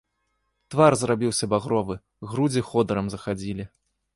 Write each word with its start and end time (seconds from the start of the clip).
Твар 0.75 0.93
зрабіўся 1.01 1.45
багровы, 1.53 1.99
грудзі 2.33 2.65
ходырам 2.71 3.05
захадзілі. 3.17 3.63